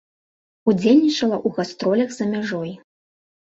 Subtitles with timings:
[0.71, 2.75] Удзельнічала ў гастролях за мяжой.